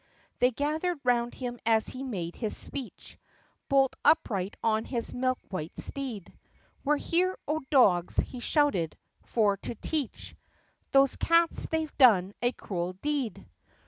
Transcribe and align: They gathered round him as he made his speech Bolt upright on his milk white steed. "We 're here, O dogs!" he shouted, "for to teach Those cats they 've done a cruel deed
They 0.39 0.49
gathered 0.49 0.99
round 1.03 1.35
him 1.35 1.59
as 1.63 1.89
he 1.89 2.01
made 2.01 2.35
his 2.35 2.57
speech 2.57 3.19
Bolt 3.69 3.95
upright 4.03 4.55
on 4.63 4.83
his 4.83 5.13
milk 5.13 5.37
white 5.49 5.77
steed. 5.77 6.33
"We 6.83 6.93
're 6.95 6.97
here, 6.97 7.37
O 7.47 7.61
dogs!" 7.69 8.17
he 8.17 8.39
shouted, 8.39 8.97
"for 9.21 9.57
to 9.57 9.75
teach 9.75 10.35
Those 10.89 11.17
cats 11.17 11.67
they 11.67 11.85
've 11.85 11.95
done 11.99 12.33
a 12.41 12.51
cruel 12.51 12.93
deed 12.93 13.47